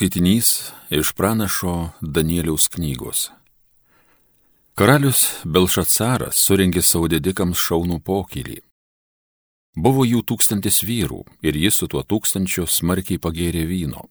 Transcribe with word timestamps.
Skaitinys 0.00 0.72
iš 0.90 1.12
pranašo 1.12 1.90
Danieliaus 2.00 2.68
knygos. 2.72 3.26
Karalius 4.74 5.26
Belšacaras 5.44 6.40
suringė 6.40 6.80
savo 6.80 7.10
didikams 7.12 7.60
šaunų 7.60 7.98
pokylį. 8.08 8.56
Buvo 9.76 10.06
jų 10.08 10.24
tūkstantis 10.24 10.80
vyrų 10.88 11.20
ir 11.44 11.60
jis 11.66 11.82
su 11.82 11.90
tuo 11.92 12.00
tūkstančiu 12.00 12.64
smarkiai 12.64 13.20
pagėrė 13.20 13.66
vyno. 13.68 14.08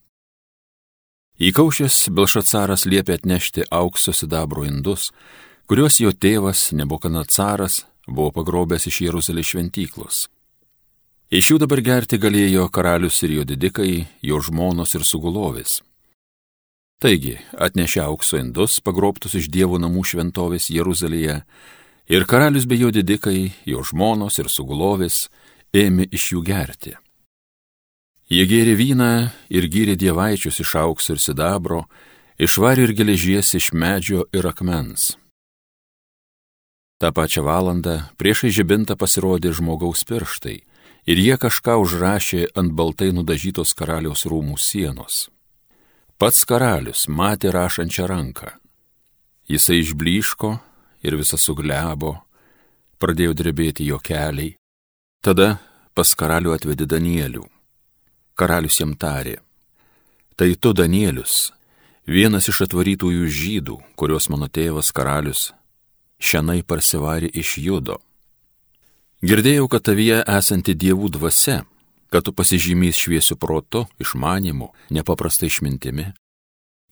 Įkaušęs 1.41 2.03
Belšacaras 2.13 2.85
liepė 2.85 3.17
atnešti 3.17 3.65
aukso 3.73 4.13
sidabro 4.13 4.69
indus, 4.69 5.09
kuriuos 5.65 6.03
jo 6.05 6.13
tėvas 6.13 6.67
Nebukanacaras 6.69 7.87
buvo 8.05 8.29
pagrobęs 8.37 8.85
iš 8.93 9.07
Jeruzalės 9.09 9.55
šventyklos. 9.55 10.27
Iš 11.29 11.51
jų 11.51 11.59
dabar 11.61 11.77
gerti 11.85 12.17
galėjo 12.17 12.63
karalius 12.73 13.19
ir 13.21 13.35
jo 13.35 13.43
didikai, 13.45 14.07
jo 14.25 14.39
žmonos 14.41 14.95
ir 14.97 15.03
sugulovis. 15.05 15.75
Taigi 16.97 17.35
atnešė 17.53 17.99
aukso 18.01 18.39
indus, 18.39 18.79
pagrobtus 18.81 19.35
iš 19.37 19.45
dievų 19.53 19.77
namų 19.77 20.01
šventovės 20.09 20.71
Jeruzalėje, 20.73 21.35
ir 22.09 22.25
karalius 22.25 22.65
bei 22.65 22.81
jo 22.81 22.89
didikai, 22.89 23.51
jo 23.69 23.83
žmonos 23.85 24.39
ir 24.41 24.49
sugulovis 24.49 25.27
ėmė 25.69 26.07
iš 26.09 26.31
jų 26.33 26.41
gerti. 26.47 26.95
Jie 28.33 28.47
gėrė 28.49 28.73
vyną 28.79 29.11
ir 29.53 29.67
gyrė 29.69 29.93
dievaičius 30.01 30.57
iš 30.65 30.71
aukso 30.81 31.13
ir 31.13 31.21
sidabro, 31.21 31.83
išvarė 32.41 32.87
ir 32.87 32.95
geležies 32.97 33.53
iš 33.53 33.69
medžio 33.69 34.25
ir 34.33 34.49
akmens. 34.49 35.13
Ta 36.97 37.13
pačia 37.13 37.45
valanda 37.45 38.09
priešai 38.17 38.49
žibintą 38.49 38.97
pasirodė 38.97 39.53
žmogaus 39.53 40.01
pirštai 40.09 40.57
ir 41.09 41.17
jie 41.17 41.35
kažką 41.41 41.79
užrašė 41.81 42.49
ant 42.59 42.73
baltai 42.77 43.09
nudažytos 43.15 43.73
karaliaus 43.73 44.27
rūmų 44.29 44.59
sienos. 44.61 45.27
Pats 46.21 46.43
karalius 46.45 47.07
matė 47.09 47.53
rašančią 47.55 48.05
ranką. 48.11 48.51
Jisai 49.49 49.79
išbliško 49.81 50.51
ir 51.01 51.15
visas 51.17 51.41
suglebo, 51.41 52.19
pradėjo 53.01 53.33
drebėti 53.33 53.87
jo 53.89 53.97
keliai. 53.97 54.53
Tada 55.25 55.57
pas 55.97 56.11
karalių 56.13 56.53
atvedė 56.53 56.85
Danielių. 56.85 57.45
Karalius 58.39 58.77
jam 58.79 58.93
tarė, 58.95 59.39
tai 60.39 60.53
tu 60.55 60.71
Danielius, 60.71 61.49
vienas 62.07 62.47
iš 62.47 62.61
atvarytųjų 62.69 63.25
žydų, 63.27 63.75
kuriuos 63.99 64.29
mano 64.31 64.47
tėvas 64.47 64.93
karalius 64.95 65.49
šiandien 66.19 66.63
parsivarė 66.67 67.31
iš 67.33 67.57
judo 67.63 67.97
Girdėjau, 69.19 69.67
kad 69.67 69.83
tavyje 69.83 70.21
esanti 70.31 70.71
dievų 70.79 71.09
dvasia, 71.17 71.65
kad 72.07 72.23
tu 72.23 72.31
pasižymys 72.31 72.95
šviesiu 72.95 73.35
protu, 73.35 73.83
išmanimu, 73.99 74.71
nepaprastai 74.95 75.49
išmintimi. 75.51 76.13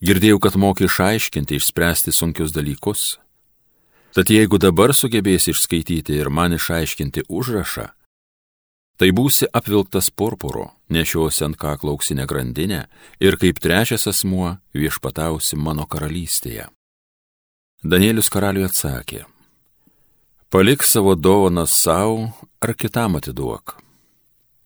Girdėjau, 0.04 0.38
kad 0.44 0.58
moki 0.60 0.84
išaiškinti, 0.84 1.56
išspręsti 1.56 2.12
sunkius 2.12 2.52
dalykus. 2.52 3.16
Tad 4.12 4.28
jeigu 4.28 4.60
dabar 4.60 4.92
sugebėsi 4.92 5.54
išskaityti 5.54 6.18
ir 6.20 6.28
man 6.28 6.52
išaiškinti 6.52 7.24
užrašą, 7.32 7.88
tai 8.98 9.08
būsi 9.14 9.48
apvilktas 9.54 10.10
purpuru, 10.10 10.68
nešiosi 10.92 11.46
ant 11.48 11.56
kaklo 11.56 11.94
auksinę 11.96 12.26
grandinę 12.28 12.84
ir 13.24 13.38
kaip 13.40 13.62
trečias 13.62 14.04
asmuo 14.10 14.58
viešpatausi 14.76 15.56
mano 15.56 15.86
karalystėje. 15.86 16.68
Danielius 17.82 18.28
karaliui 18.28 18.66
atsakė, 18.66 19.24
Palik 20.50 20.84
savo 20.84 21.14
dovaną 21.14 21.66
savo 21.66 22.32
ar 22.60 22.74
kitam 22.74 23.16
atiduok. 23.16 23.76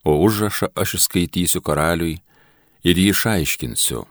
O 0.05 0.12
užrašą 0.27 0.69
aš 0.78 0.94
išskaitysiu 0.98 1.58
karaliui 1.58 2.20
ir 2.86 3.00
jį 3.02 3.08
išaiškinsiu. 3.11 4.05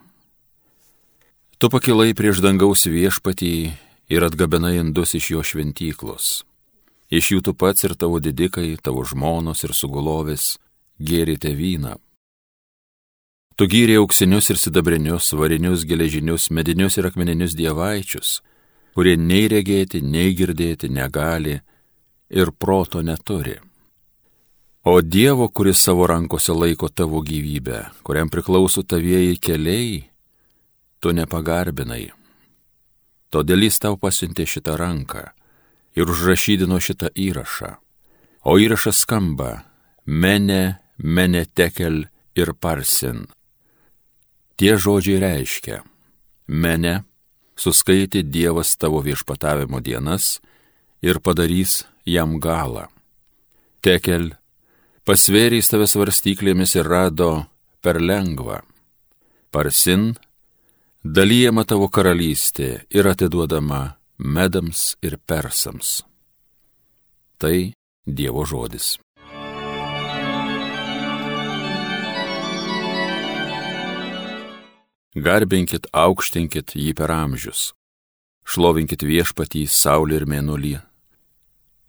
Tu 1.60 1.70
pakilai 1.72 2.12
prieš 2.12 2.44
dangaus 2.44 2.84
viešpatį 2.84 3.54
ir 4.12 4.28
atgabenai 4.28 4.82
indus 4.84 5.16
iš 5.16 5.32
jo 5.32 5.46
šventyklos. 5.48 6.44
Iš 7.08 7.32
jų 7.32 7.40
tu 7.48 7.56
pats 7.56 7.88
ir 7.88 7.96
tavo 7.96 8.20
didikai, 8.20 8.76
tavo 8.76 9.08
žmonos 9.08 9.64
ir 9.64 9.72
sugulovės 9.72 10.58
gėrite 11.00 11.56
vyną. 11.56 11.96
Tu 13.56 13.64
gyrė 13.72 14.02
auksinius 14.04 14.52
ir 14.52 14.60
sidabrinius, 14.60 15.32
varinius, 15.40 15.88
geležinius, 15.88 16.52
medinius 16.52 17.00
ir 17.00 17.08
akmeninius 17.08 17.56
dievaičius, 17.56 18.42
kurie 18.96 19.18
nei 19.18 19.48
regėti, 19.52 20.02
nei 20.02 20.34
girdėti 20.38 20.90
negali 20.92 21.58
ir 22.30 22.52
proto 22.52 23.02
neturi. 23.02 23.58
O 24.84 25.02
Dievo, 25.02 25.48
kuris 25.50 25.84
savo 25.86 26.08
rankose 26.10 26.54
laiko 26.58 26.90
tavo 26.90 27.22
gyvybę, 27.22 27.84
kuriam 28.04 28.32
priklauso 28.34 28.82
tavieji 28.82 29.38
keliai, 29.38 30.00
tu 31.00 31.14
nepagarbinai. 31.14 32.10
Todėl 33.32 33.68
jis 33.68 33.78
tau 33.80 33.96
pasiuntė 34.02 34.48
šitą 34.50 34.74
ranką 34.82 35.28
ir 35.96 36.10
užrašydino 36.10 36.80
šitą 36.82 37.12
įrašą. 37.14 37.76
O 38.44 38.58
įrašas 38.58 39.04
skamba 39.06 39.64
Mene, 40.06 40.82
Mene 40.98 41.46
tekel 41.46 42.08
ir 42.36 42.54
Parsin. 42.58 43.28
Tie 44.58 44.74
žodžiai 44.78 45.22
reiškia 45.22 45.84
Mene 46.48 47.04
suskaitė 47.58 48.24
Dievas 48.24 48.76
tavo 48.78 49.02
viešpatavimo 49.06 49.82
dienas 49.84 50.40
ir 51.02 51.20
padarys 51.20 51.84
jam 52.06 52.40
galą. 52.40 52.88
Tekel 53.82 54.32
pasvėrė 55.08 55.62
į 55.62 55.66
save 55.66 55.88
svarstyklėmis 55.90 56.76
ir 56.78 56.90
rado 56.90 57.32
per 57.82 58.02
lengvą. 58.02 58.62
Parsin 59.52 60.14
dalyjama 61.04 61.66
tavo 61.66 61.90
karalystė 61.90 62.86
ir 62.90 63.10
atiduodama 63.10 63.98
medams 64.18 64.96
ir 65.02 65.18
persams. 65.18 66.02
Tai 67.42 67.74
Dievo 68.06 68.46
žodis. 68.46 68.96
Garbinkit, 75.12 75.90
aukštinkit 75.92 76.72
jį 76.72 76.94
per 76.96 77.12
amžius. 77.12 77.74
Šlovinkit 78.48 79.04
viešpatį, 79.04 79.66
saulė 79.68 80.22
ir 80.22 80.24
mėnulį. 80.24 80.78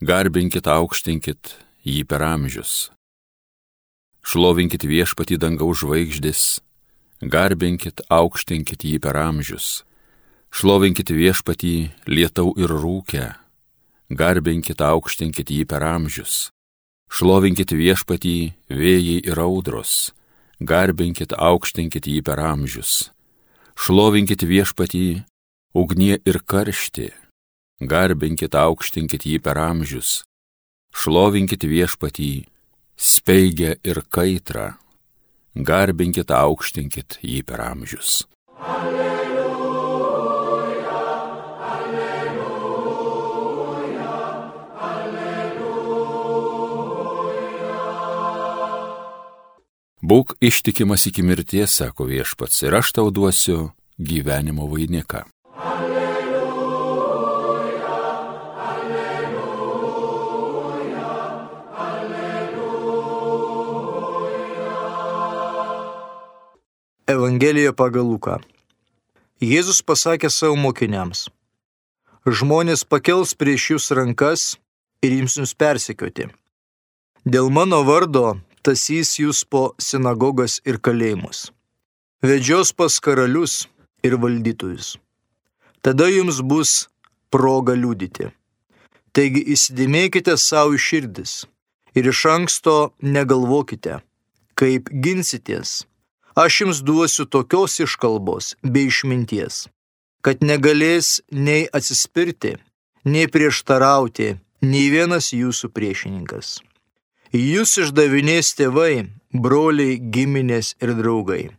Garbinkit, 0.03 0.67
aukštinkit 0.67 1.53
jį 1.87 2.03
per 2.03 2.19
amžius. 2.27 2.91
Šlovinkit 4.27 4.83
viešpatį 4.83 5.39
dangaus 5.39 5.85
žvaigždės. 5.85 6.59
Garbinkit, 7.23 8.03
aukštinkit 8.11 8.83
jį 8.83 8.99
per 8.99 9.15
amžius. 9.15 9.85
Šlovinkit 10.51 11.15
viešpatį 11.15 11.77
lietau 12.11 12.51
ir 12.59 12.75
rūkę. 12.75 13.29
Garbinkit, 14.11 14.83
aukštinkit 14.83 15.47
jį 15.47 15.63
per 15.71 15.87
amžius. 15.87 16.51
Šlovinkit 17.07 17.71
viešpatį 17.71 18.35
vėjai 18.67 19.23
ir 19.31 19.39
audros. 19.39 20.11
Garbinkit, 20.63 21.33
aukštinkit 21.35 22.07
jį 22.07 22.21
per 22.23 22.39
amžius. 22.39 23.11
Šlovinkit 23.75 24.45
viešpatį 24.47 25.25
ugnie 25.75 26.19
ir 26.29 26.39
karšti, 26.47 27.09
garbinkit 27.81 28.55
aukštinkit 28.55 29.27
jį 29.27 29.41
per 29.43 29.59
amžius, 29.59 30.23
šlovinkit 30.95 31.65
viešpatį, 31.67 32.33
speigia 32.95 33.75
ir 33.83 34.03
kaitra, 34.13 34.77
garbinkit 35.57 36.31
aukštinkit 36.31 37.19
jį 37.25 37.41
per 37.49 37.65
amžius. 37.65 38.23
Alleluja, 38.63 39.12
Būk 50.03 50.33
ištikimas 50.43 51.05
iki 51.07 51.23
mirties, 51.23 51.77
sako 51.79 52.09
viešpats, 52.09 52.65
ir 52.67 52.75
aš 52.75 52.89
tau 52.97 53.13
duosiu 53.15 53.71
gyvenimo 54.03 54.67
vainiką. 54.67 55.23
Evangelija 67.07 67.71
pagal 67.71 68.11
Luką. 68.11 68.41
Jėzus 69.39 69.85
pasakė 69.87 70.35
savo 70.35 70.59
mokiniams, 70.59 71.29
žmonės 72.27 72.83
pakels 72.83 73.39
prieš 73.39 73.75
jūs 73.77 73.91
rankas 73.95 74.53
ir 74.99 75.15
jums 75.21 75.39
jums 75.39 75.55
persekioti. 75.55 76.33
Dėl 77.23 77.55
mano 77.55 77.85
vardo 77.87 78.41
tasys 78.63 79.17
jūs 79.19 79.43
po 79.45 79.73
sinagogas 79.79 80.61
ir 80.65 80.79
kalėjimus. 80.79 81.51
Vedžios 82.23 82.71
pas 82.73 82.99
karalius 83.03 83.67
ir 84.07 84.15
valdytojus. 84.23 84.97
Tada 85.83 86.07
jums 86.07 86.39
bus 86.41 86.87
proga 87.35 87.75
liūdyti. 87.75 88.31
Taigi 89.13 89.43
įsidėmėkite 89.55 90.37
savo 90.39 90.79
širdis 90.79 91.43
ir 91.99 92.09
iš 92.09 92.21
anksto 92.31 92.77
negalvokite, 93.03 93.99
kaip 94.55 94.89
ginsitės 95.05 95.83
aš 96.39 96.61
jums 96.63 96.81
duosiu 96.87 97.27
tokios 97.27 97.77
iškalbos 97.85 98.55
bei 98.63 98.89
išminties, 98.89 99.67
kad 100.25 100.41
negalės 100.41 101.21
nei 101.29 101.67
atsispirti, 101.69 102.57
nei 103.05 103.29
prieštarauti 103.29 104.37
nei 104.63 104.87
vienas 104.95 105.33
jūsų 105.35 105.73
priešininkas. 105.77 106.61
Jūs 107.33 107.79
išdavinės 107.81 108.51
tėvai, 108.59 109.09
broliai, 109.33 109.97
giminės 109.97 110.75
ir 110.85 110.91
draugai. 110.99 111.57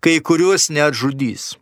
Kai 0.00 0.22
kuriuos 0.24 0.70
net 0.72 0.96
žudys. 0.96 1.58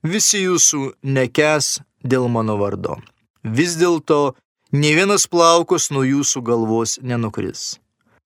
Visi 0.00 0.46
jūsų 0.46 0.94
nekes 1.04 1.82
dėl 2.00 2.30
mano 2.32 2.56
vardo. 2.56 2.96
Vis 3.44 3.76
dėlto 3.76 4.32
ne 4.72 4.94
vienas 4.96 5.26
plaukus 5.28 5.90
nuo 5.92 6.06
jūsų 6.08 6.40
galvos 6.40 6.96
nenukris. 7.04 7.76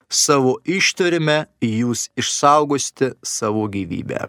Savo 0.07 0.61
ištverime 0.63 1.49
jūs 1.59 2.13
išsaugosite 2.15 3.17
savo 3.27 3.67
gyvybę. 3.67 4.29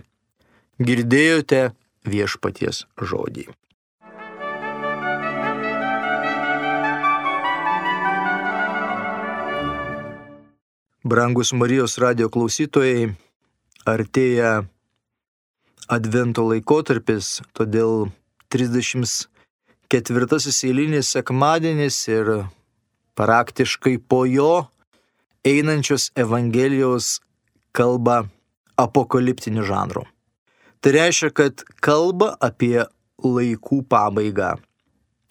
Girdėjote 0.81 1.75
viešpaties 2.01 2.87
žodį. 2.97 3.45
Brangus 11.05 11.51
Marijos 11.53 11.99
radio 12.01 12.31
klausytojai, 12.33 13.11
artėja 13.85 14.63
Advento 15.85 16.47
laikotarpis, 16.49 17.43
todėl 17.53 18.07
34 18.49 19.27
eilinis 20.65 21.11
sekmadienis 21.13 21.99
ir 22.09 22.31
praktiškai 23.13 23.99
po 24.01 24.23
jo 24.25 24.65
einančios 25.45 26.09
Evangelijos 26.17 27.21
kalba 27.69 28.23
apokaliptiniu 28.73 29.61
žanru. 29.61 30.07
Tai 30.81 30.97
reiškia, 30.97 31.29
kad 31.37 31.61
kalba 31.85 32.33
apie 32.41 32.81
laikų 33.21 33.83
pabaigą. 33.85 34.55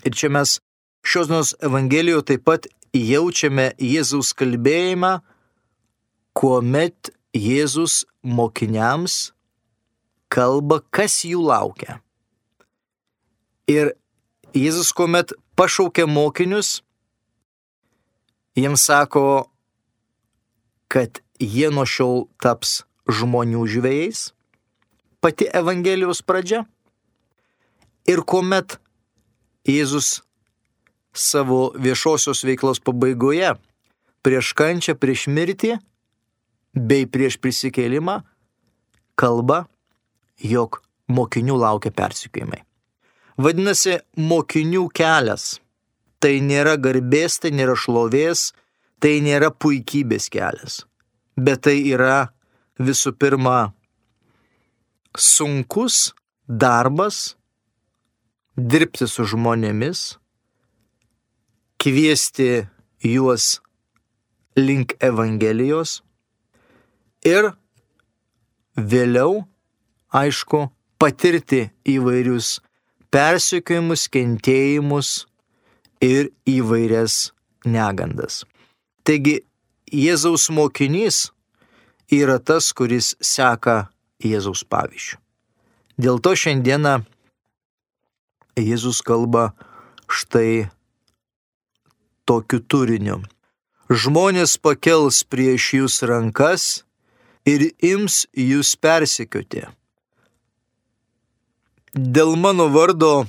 Ir 0.07 0.15
čia 0.15 0.31
mes 0.31 0.61
šios 1.03 1.35
dienos 1.35 1.57
Evangelijoje 1.59 2.31
taip 2.31 2.47
pat 2.47 2.71
jaučiame 2.95 3.73
Jėzaus 3.83 4.37
kalbėjimą, 4.39 5.17
kuomet 6.35 7.15
Jėzus 7.35 8.05
mokiniams 8.23 9.33
kalba, 10.31 10.81
kas 10.91 11.23
jų 11.27 11.47
laukia. 11.47 12.01
Ir 13.71 13.95
Jėzus, 14.55 14.93
kuomet 14.95 15.33
pašaukė 15.59 16.07
mokinius, 16.11 16.83
jiems 18.59 18.85
sako, 18.87 19.49
kad 20.91 21.23
jie 21.43 21.71
nuo 21.75 21.87
šiol 21.87 22.27
taps 22.43 22.83
žmonių 23.11 23.65
žvėjais, 23.71 24.29
pati 25.23 25.49
Evangelijos 25.51 26.23
pradžia. 26.23 26.63
Ir 28.07 28.23
kuomet 28.23 28.79
Jėzus 29.67 30.21
savo 31.15 31.73
viešosios 31.79 32.45
veiklos 32.45 32.83
pabaigoje, 32.85 33.55
prieš 34.23 34.53
kančią, 34.59 34.95
prieš 34.99 35.27
mirtį, 35.31 35.79
bei 36.75 37.07
prieš 37.07 37.39
prisikėlimą 37.43 38.21
kalba, 39.19 39.65
jog 40.39 40.81
mokinių 41.09 41.57
laukia 41.59 41.93
persikėjimai. 41.95 42.63
Vadinasi, 43.39 43.99
mokinių 44.19 44.89
kelias. 44.95 45.59
Tai 46.23 46.33
nėra 46.41 46.77
garbės, 46.81 47.39
tai 47.43 47.51
nėra 47.53 47.75
šlovės, 47.77 48.53
tai 49.03 49.19
nėra 49.21 49.51
puikybės 49.51 50.31
kelias. 50.33 50.85
Bet 51.37 51.67
tai 51.67 51.77
yra 51.91 52.31
visų 52.79 53.13
pirma 53.19 53.75
sunkus 55.19 56.15
darbas, 56.49 57.35
dirbti 58.57 59.07
su 59.11 59.27
žmonėmis, 59.29 60.15
kviesti 61.83 62.65
juos 63.05 63.59
link 64.57 64.95
Evangelijos, 65.03 66.01
ir 67.27 67.51
vėliau, 68.77 69.45
aišku, 70.15 70.69
patirti 71.01 71.69
įvairius 71.89 72.59
persikiojimus, 73.15 74.07
kentėjimus 74.13 75.11
ir 76.05 76.31
įvairias 76.49 77.33
negandas. 77.65 78.43
Taigi 79.05 79.41
Jėzaus 79.95 80.49
mokinys 80.51 81.29
yra 82.13 82.39
tas, 82.41 82.73
kuris 82.73 83.15
seka 83.23 83.89
Jėzaus 84.25 84.65
pavyzdžių. 84.67 85.21
Dėl 86.01 86.19
to 86.19 86.33
šiandieną 86.35 87.05
Jėzus 88.59 89.01
kalba 89.03 89.53
štai 90.11 90.71
tokiu 92.27 92.61
turiniu. 92.63 93.21
Žmonės 93.91 94.57
pakels 94.63 95.23
prieš 95.29 95.75
jūs 95.79 96.01
rankas 96.09 96.85
ir 97.49 97.71
ims 97.85 98.25
jūs 98.37 98.75
persekioti. 98.81 99.65
Dėl 101.95 102.35
mano 102.41 102.67
vardo 102.75 103.27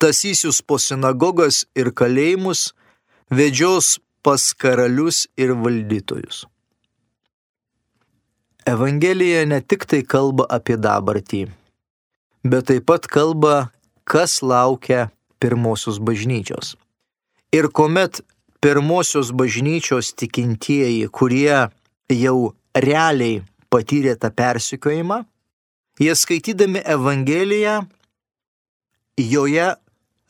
tasysius 0.00 0.62
po 0.64 0.78
sinagogas 0.80 1.66
ir 1.78 1.92
kalėjimus, 1.92 2.72
vedžios 3.30 3.98
pas 4.22 4.42
karalius 4.54 5.26
ir 5.36 5.52
valdytojus. 5.58 6.46
Evangelija 8.66 9.42
ne 9.46 9.58
tik 9.60 9.84
tai 9.90 10.04
kalba 10.06 10.46
apie 10.56 10.78
dabartį, 10.78 11.48
bet 12.46 12.70
taip 12.70 12.86
pat 12.86 13.08
kalba, 13.10 13.72
kas 14.06 14.38
laukia 14.42 15.10
pirmosios 15.42 15.98
bažnyčios. 15.98 16.76
Ir 17.52 17.68
kuomet 17.74 18.22
pirmosios 18.62 19.32
bažnyčios 19.34 20.14
tikintieji, 20.14 21.10
kurie 21.10 21.68
jau 22.14 22.52
realiai 22.74 23.42
patyrė 23.72 24.16
tą 24.20 24.30
persikiojimą, 24.34 25.22
jie 26.00 26.14
skaitydami 26.16 26.82
Evangeliją, 26.84 27.82
joje 29.18 29.68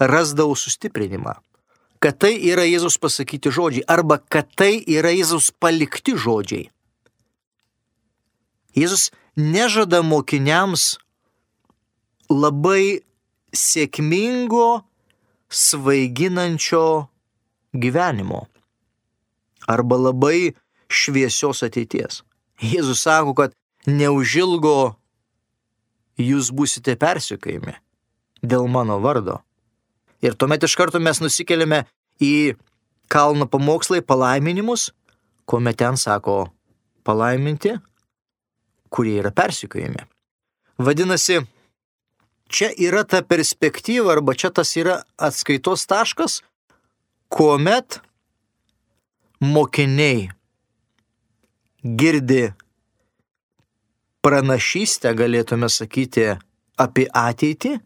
rasdavo 0.00 0.54
sustiprinimą, 0.58 1.34
kad 2.02 2.18
tai 2.18 2.34
yra 2.50 2.66
Jėzus 2.66 2.98
pasakyti 2.98 3.52
žodžiai 3.54 3.86
arba 3.86 4.18
kad 4.18 4.50
tai 4.58 4.82
yra 4.86 5.12
Jėzus 5.14 5.52
palikti 5.62 6.16
žodžiai. 6.18 6.68
Jėzus 8.74 9.10
nežada 9.36 10.02
mokiniams 10.02 10.96
labai 12.32 13.02
sėkmingo, 13.52 14.82
svaiginančio 15.52 17.08
gyvenimo 17.76 18.46
arba 19.68 19.96
labai 19.96 20.54
šviesios 20.92 21.62
ateities. 21.66 22.22
Jėzus 22.62 23.02
sako, 23.02 23.34
kad 23.34 23.54
neužilgo 23.88 24.94
jūs 26.20 26.52
būsite 26.54 26.94
persikėjami 27.00 27.78
dėl 28.42 28.68
mano 28.70 28.98
vardo. 29.02 29.40
Ir 30.22 30.36
tuomet 30.38 30.62
iš 30.62 30.76
karto 30.78 31.00
mes 31.02 31.18
nusikeliame 31.22 31.82
į 32.22 32.54
kalno 33.10 33.48
pamokslai 33.50 34.02
palaiminimus, 34.06 34.90
kuomet 35.46 35.80
ten 35.82 35.98
sako 35.98 36.52
palaiminti, 37.06 37.74
kurie 38.92 39.18
yra 39.22 39.32
persikėjami. 39.34 40.06
Vadinasi, 40.82 41.40
čia 42.52 42.70
yra 42.78 43.02
ta 43.04 43.22
perspektyva 43.26 44.14
arba 44.14 44.36
čia 44.38 44.52
tas 44.54 44.74
yra 44.78 45.00
atskaitos 45.18 45.86
taškas, 45.90 46.40
kuomet 47.32 48.00
mokiniai 49.42 50.30
girdi 51.82 52.52
pranašystę, 54.22 55.12
galėtume 55.18 55.68
sakyti, 55.70 56.32
apie 56.78 57.06
ateitį, 57.10 57.76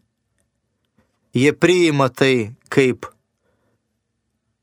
jie 1.37 1.53
priima 1.53 2.09
tai 2.09 2.53
kaip 2.69 3.09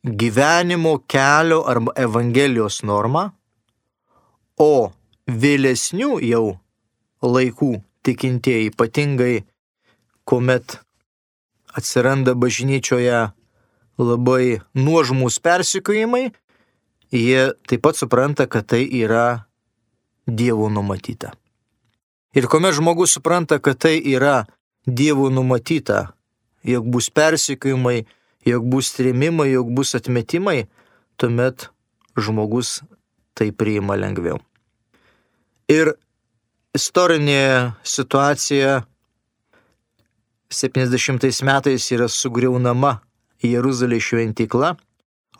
gyvenimo 0.05 0.99
kelio 1.09 1.64
arba 1.67 1.95
Evangelijos 1.97 2.83
normą, 2.87 3.31
o 4.61 4.93
vėlesnių 5.26 6.19
jau 6.23 6.45
laikų 7.25 7.73
tikintieji, 8.05 8.71
ypatingai 8.71 9.43
kuomet 10.29 10.79
atsiranda 11.75 12.35
bažnyčioje 12.38 13.33
labai 13.99 14.61
nuožmus 14.75 15.41
persikojimai, 15.43 16.31
jie 17.18 17.52
taip 17.68 17.83
pat 17.85 17.97
supranta, 17.97 18.47
kad 18.47 18.66
tai 18.66 18.85
yra 18.90 19.47
Dievo 20.26 20.71
numatyta. 20.73 21.35
Ir 22.35 22.49
kuomet 22.49 22.75
žmogus 22.75 23.12
supranta, 23.14 23.59
kad 23.61 23.78
tai 23.78 23.99
yra 24.00 24.47
Dievo 24.87 25.28
numatyta, 25.30 26.14
jog 26.64 26.88
bus 26.90 27.11
persikėjimai, 27.12 28.06
jog 28.49 28.66
bus 28.73 28.90
trėmimai, 28.97 29.50
jog 29.52 29.71
bus 29.76 29.94
atmetimai, 29.94 30.64
tuomet 31.21 31.68
žmogus 32.16 32.80
tai 33.37 33.50
priima 33.52 33.97
lengviau. 34.00 34.40
Ir 35.71 35.94
istorinė 36.76 37.75
situacija 37.87 38.83
70 40.52 41.44
metais 41.47 41.90
yra 41.94 42.09
sugriaunama 42.11 42.99
Jeruzalės 43.44 44.09
šventykla 44.09 44.75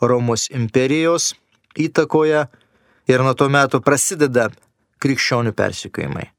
Romos 0.01 0.49
imperijos 0.51 1.33
įtakoje 1.75 2.45
ir 3.11 3.23
nuo 3.25 3.33
to 3.37 3.49
meto 3.51 3.81
prasideda 3.83 4.49
krikščionių 5.03 5.53
persikėjimai 5.55 6.29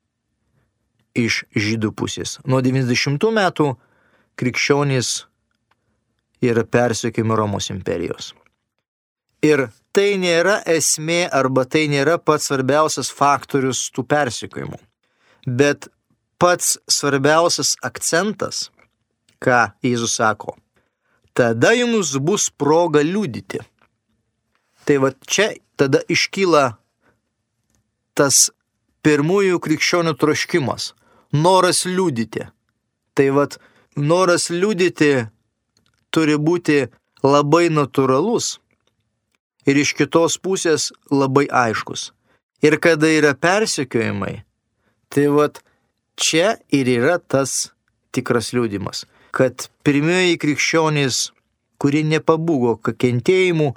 iš 1.17 1.45
žydų 1.57 1.93
pusės. 1.97 2.37
Nuo 2.45 2.61
90 2.65 3.31
metų 3.33 3.71
krikščionys 4.37 5.13
yra 6.45 6.67
persikėjimai 6.69 7.39
Romos 7.41 7.71
imperijos. 7.73 8.35
Ir 9.45 9.69
tai 9.97 10.17
nėra 10.21 10.59
esmė 10.69 11.27
arba 11.33 11.65
tai 11.65 11.87
nėra 11.93 12.19
pats 12.21 12.51
svarbiausias 12.51 13.11
faktorius 13.13 13.87
tų 13.95 14.05
persikėjimų. 14.09 14.79
Bet 15.47 15.89
pats 16.41 16.77
svarbiausias 16.91 17.77
akcentas, 17.85 18.67
ką 19.41 19.71
Jėzus 19.85 20.17
sako, 20.19 20.57
tada 21.37 21.73
jums 21.77 22.17
bus 22.19 22.49
proga 22.51 23.05
liūdyti. 23.05 23.63
Tai 24.87 24.97
va 25.03 25.11
čia 25.27 25.51
tada 25.77 26.01
iškyla 26.09 26.77
tas 28.17 28.51
pirmųjų 29.07 29.59
krikščionių 29.63 30.15
troškimas- 30.19 30.93
noras 31.45 31.85
liūdyti. 31.87 32.49
Tai 33.15 33.29
vad, 33.31 33.59
noras 33.97 34.49
liūdyti 34.51 35.29
turi 36.11 36.37
būti 36.37 36.89
labai 37.23 37.69
natūralus 37.69 38.59
ir 39.67 39.77
iš 39.77 39.95
kitos 39.99 40.39
pusės 40.39 40.93
labai 41.11 41.47
aiškus. 41.51 42.13
Ir 42.63 42.79
kada 42.79 43.07
yra 43.07 43.35
persekiojimai, 43.35 44.45
tai 45.11 45.27
vad, 45.29 45.61
čia 46.17 46.57
ir 46.73 46.87
yra 46.87 47.19
tas 47.19 47.73
tikras 48.13 48.53
liūdimas, 48.57 49.05
kad 49.31 49.69
pirmieji 49.85 50.39
krikščionys, 50.41 51.33
kurie 51.79 52.03
nepabūgo 52.09 52.79
kentėjimų, 52.81 53.75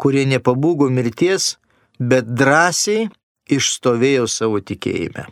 kurie 0.00 0.24
nepabūgo 0.28 0.88
mirties, 0.92 1.56
bet 2.00 2.28
drąsiai 2.40 3.08
išstovėjo 3.50 4.26
savo 4.30 4.60
tikėjime. 4.64 5.26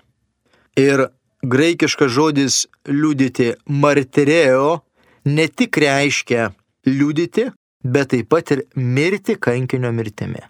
Ir 0.78 1.08
graikiškas 1.42 2.12
žodis 2.12 2.58
liūdyti 2.88 3.54
martirėjo 3.66 4.80
ne 5.28 5.48
tik 5.48 5.80
reiškia 5.82 6.50
liūdyti, 6.88 7.48
bet 7.84 8.12
taip 8.12 8.28
pat 8.32 8.54
ir 8.54 8.64
mirti 8.76 9.38
kankinio 9.40 9.92
mirtimi. 9.94 10.42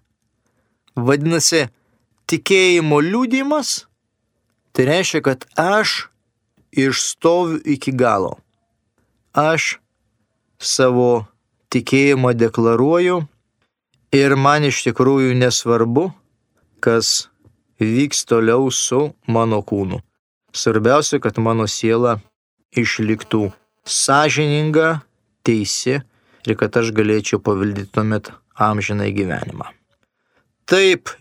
Vadinasi, 0.99 1.69
tikėjimo 2.29 2.99
liūdimas 3.05 3.89
tai 4.79 4.87
reiškia, 4.87 5.21
kad 5.27 5.45
aš 5.59 6.09
išstoviu 6.71 7.59
iki 7.65 7.91
galo. 7.93 8.37
Aš 9.35 9.79
savo 10.59 11.27
tikėjimą 11.75 12.31
deklaruoju 12.39 13.17
ir 14.15 14.35
man 14.37 14.65
iš 14.69 14.83
tikrųjų 14.87 15.35
nesvarbu, 15.39 16.09
kas 16.81 17.29
vyks 17.81 18.25
toliau 18.29 18.71
su 18.73 19.13
mano 19.27 19.61
kūnu. 19.63 20.01
Svarbiausia, 20.55 21.21
kad 21.21 21.39
mano 21.39 21.67
siela 21.69 22.19
išliktų 22.77 23.51
sąžininga, 23.89 25.01
teisi 25.45 26.01
ir 26.49 26.57
kad 26.59 26.77
aš 26.81 26.93
galėčiau 26.97 27.41
pavildyti 27.45 27.93
tuomet 27.93 28.31
amžinai 28.59 29.11
gyvenimą. 29.17 29.69
Taip, 30.69 31.13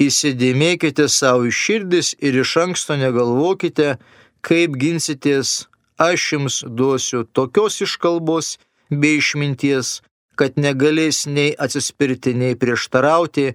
įsidėmėkite 0.00 1.08
savo 1.12 1.48
iširdis 1.50 2.14
ir 2.20 2.38
iš 2.40 2.54
anksto 2.62 2.96
negalvokite, 3.00 3.96
kaip 4.44 4.78
ginsitės, 4.80 5.66
aš 6.00 6.32
jums 6.34 6.62
duosiu 6.66 7.24
tokios 7.24 7.80
iškalbos 7.84 8.56
bei 8.90 9.18
išminties, 9.20 10.00
kad 10.42 10.58
negalės 10.58 11.22
nei 11.30 11.52
atsispirti, 11.54 12.32
nei 12.34 12.56
prieštarauti, 12.58 13.52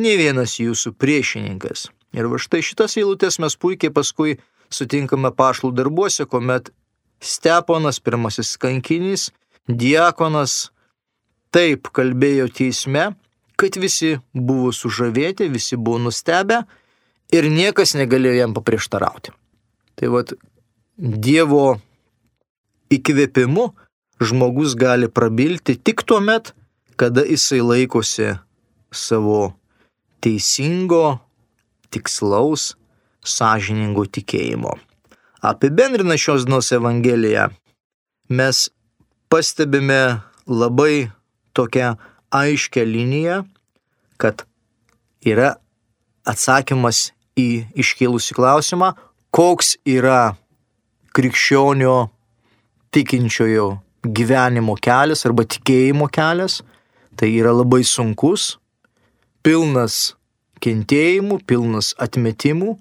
ne 0.00 0.12
vienas 0.16 0.56
jūsų 0.56 0.94
priešininkas. 0.96 1.90
Ir 2.16 2.30
va 2.32 2.40
štai 2.40 2.62
šitas 2.64 2.96
eilutės 2.96 3.36
mes 3.42 3.58
puikiai 3.60 3.92
paskui 3.92 4.38
sutinkame 4.72 5.28
pašlų 5.36 5.74
darbuose, 5.76 6.24
kuomet 6.24 6.72
Steponas, 7.20 8.00
pirmasis 8.00 8.54
kankinys, 8.60 9.28
diakonas, 9.68 10.70
taip 11.52 11.92
kalbėjo 11.92 12.48
teisme, 12.52 13.10
kad 13.60 13.76
visi 13.80 14.16
buvo 14.32 14.72
sužavėti, 14.72 15.50
visi 15.52 15.76
buvo 15.76 16.00
nustebę 16.08 16.62
ir 17.32 17.48
niekas 17.52 17.92
negalėjo 17.96 18.40
jam 18.40 18.56
paprieštarauti. 18.56 19.36
Tai 19.96 20.12
vad 20.12 20.36
Dievo 20.96 21.76
įkvėpimu 22.92 23.66
žmogus 24.20 24.74
gali 24.76 25.08
prabilti 25.08 25.76
tik 25.76 26.02
tuo 26.06 26.20
met, 26.20 26.54
kada 26.96 27.24
jisai 27.24 27.60
laikosi 27.60 28.34
savo 28.92 29.52
teisingo, 30.24 31.18
tikslaus, 31.92 32.74
sąžiningo 33.26 34.06
tikėjimo. 34.08 34.76
Apibendrina 35.44 36.16
šios 36.18 36.46
dienos 36.46 36.72
Evangeliją, 36.72 37.50
mes 38.28 38.66
pastebime 39.28 40.22
labai 40.46 41.10
tokią 41.52 41.94
aiškę 42.34 42.84
liniją, 42.86 43.44
kad 44.16 44.46
yra 45.26 45.56
atsakymas 46.26 47.10
į 47.38 47.66
iškilusi 47.78 48.34
klausimą, 48.34 48.94
koks 49.30 49.76
yra 49.84 50.36
krikščionio 51.16 52.08
tikinčiojo 52.94 53.68
gyvenimo 54.14 54.76
kelias 54.82 55.26
arba 55.26 55.46
tikėjimo 55.48 56.08
kelias. 56.12 56.60
Tai 57.16 57.28
yra 57.32 57.54
labai 57.56 57.80
sunkus, 57.86 58.58
pilnas 59.40 60.14
kentėjimų, 60.60 61.40
pilnas 61.48 61.94
atmetimų, 62.02 62.74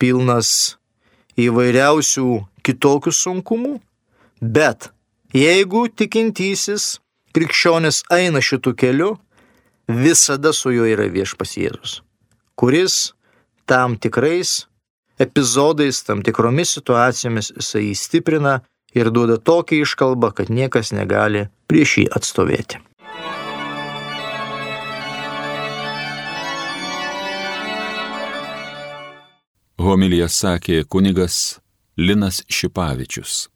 pilnas 0.00 0.76
įvairiausių 1.36 2.28
kitokių 2.64 3.12
sunkumų, 3.12 3.74
bet 4.40 4.88
jeigu 5.36 5.86
tikintysis 5.92 6.96
krikščionis 7.36 8.02
eina 8.16 8.40
šitų 8.40 8.72
keliu, 8.80 9.10
visada 9.86 10.52
su 10.56 10.72
juo 10.74 10.86
yra 10.88 11.06
viešpas 11.12 11.56
Jėzus, 11.60 12.00
kuris 12.56 13.12
tam 13.68 13.98
tikrais 14.00 14.64
epizodais, 15.20 16.02
tam 16.06 16.22
tikromis 16.24 16.74
situacijomis 16.76 17.52
jisai 17.56 17.90
įstiprina 17.92 18.60
ir 18.96 19.12
duoda 19.12 19.36
tokią 19.36 19.82
iškalbą, 19.84 20.32
kad 20.32 20.50
niekas 20.50 20.92
negali 20.96 21.46
prieš 21.68 21.98
jį 22.00 22.06
atstovėti. 22.18 22.80
Homilija 29.86 30.26
sakė 30.32 30.80
kunigas 30.88 31.60
Linas 32.00 32.40
Šipavičius. 32.50 33.46